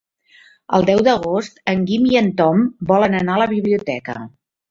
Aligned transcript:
El 0.77 0.85
deu 0.89 1.01
d'agost 1.07 1.59
en 1.73 1.83
Guim 1.91 2.09
i 2.13 2.17
en 2.23 2.31
Tom 2.41 2.65
volen 2.93 3.17
anar 3.19 3.35
a 3.37 3.43
la 3.43 3.49
biblioteca. 3.55 4.19